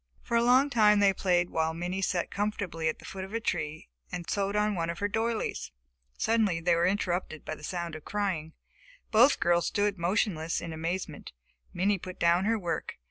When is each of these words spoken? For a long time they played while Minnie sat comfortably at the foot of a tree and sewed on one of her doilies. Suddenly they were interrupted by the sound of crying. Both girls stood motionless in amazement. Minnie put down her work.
For 0.23 0.35
a 0.35 0.41
long 0.43 0.71
time 0.71 0.99
they 0.99 1.13
played 1.13 1.51
while 1.51 1.75
Minnie 1.75 2.01
sat 2.01 2.31
comfortably 2.31 2.87
at 2.89 2.97
the 2.97 3.05
foot 3.05 3.23
of 3.23 3.35
a 3.35 3.39
tree 3.39 3.87
and 4.11 4.27
sewed 4.27 4.55
on 4.55 4.73
one 4.73 4.89
of 4.89 4.97
her 4.97 5.07
doilies. 5.07 5.71
Suddenly 6.17 6.59
they 6.59 6.73
were 6.73 6.87
interrupted 6.87 7.45
by 7.45 7.53
the 7.53 7.63
sound 7.63 7.93
of 7.93 8.03
crying. 8.03 8.53
Both 9.11 9.39
girls 9.39 9.67
stood 9.67 9.99
motionless 9.99 10.59
in 10.59 10.73
amazement. 10.73 11.33
Minnie 11.71 11.99
put 11.99 12.17
down 12.19 12.45
her 12.45 12.57
work. 12.57 12.95